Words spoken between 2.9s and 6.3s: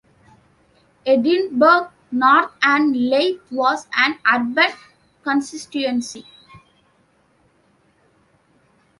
Leith was an urban constituency.